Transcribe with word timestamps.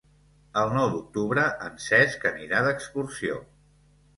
El 0.61 0.71
nou 0.75 0.87
d'octubre 0.93 1.43
en 1.67 1.77
Cesc 1.89 2.25
anirà 2.33 2.65
d'excursió. 2.69 3.37